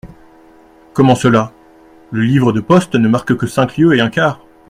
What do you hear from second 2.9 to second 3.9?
ne marque que cinq